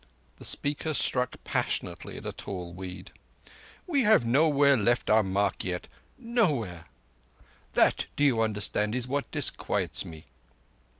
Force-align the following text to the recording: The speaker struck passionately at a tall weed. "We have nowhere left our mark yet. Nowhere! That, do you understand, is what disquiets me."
The 0.37 0.45
speaker 0.45 0.95
struck 0.95 1.35
passionately 1.43 2.17
at 2.17 2.25
a 2.25 2.31
tall 2.33 2.73
weed. 2.73 3.11
"We 3.85 4.01
have 4.01 4.25
nowhere 4.25 4.75
left 4.75 5.11
our 5.11 5.21
mark 5.21 5.63
yet. 5.63 5.87
Nowhere! 6.17 6.85
That, 7.73 8.07
do 8.15 8.23
you 8.23 8.41
understand, 8.41 8.95
is 8.95 9.07
what 9.07 9.29
disquiets 9.29 10.03
me." 10.03 10.25